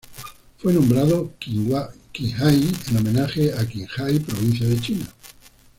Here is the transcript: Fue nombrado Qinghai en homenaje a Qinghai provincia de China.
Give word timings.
Fue 0.57 0.73
nombrado 0.73 1.31
Qinghai 1.37 1.93
en 2.89 2.97
homenaje 2.97 3.53
a 3.53 3.63
Qinghai 3.67 4.17
provincia 4.19 4.67
de 4.67 4.79
China. 4.81 5.05